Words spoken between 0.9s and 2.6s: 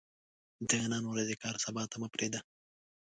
نن ورځې کار سبا ته مه پريږده